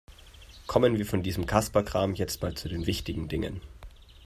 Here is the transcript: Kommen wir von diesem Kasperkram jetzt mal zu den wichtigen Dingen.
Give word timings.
Kommen 0.65 0.97
wir 0.97 1.05
von 1.05 1.21
diesem 1.21 1.45
Kasperkram 1.45 2.15
jetzt 2.15 2.41
mal 2.41 2.55
zu 2.55 2.67
den 2.67 2.87
wichtigen 2.87 3.27
Dingen. 3.27 3.61